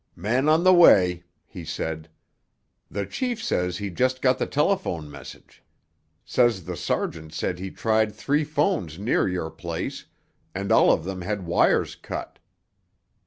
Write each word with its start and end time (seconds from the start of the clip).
"Men 0.15 0.49
on 0.49 0.63
the 0.63 0.73
way," 0.73 1.25
he 1.45 1.63
said. 1.63 2.09
"The 2.89 3.05
chief 3.05 3.39
says 3.43 3.77
he 3.77 3.91
just 3.91 4.19
got 4.19 4.39
the 4.39 4.47
telephone 4.47 5.11
message. 5.11 5.63
Says 6.25 6.65
the 6.65 6.75
sergeant 6.75 7.33
said 7.35 7.59
he 7.59 7.69
tried 7.69 8.11
three 8.11 8.43
phones 8.43 8.97
near 8.97 9.27
your 9.27 9.51
place, 9.51 10.05
and 10.55 10.71
all 10.71 10.91
of 10.91 11.03
them 11.03 11.21
had 11.21 11.45
wires 11.45 11.93
cut. 11.95 12.39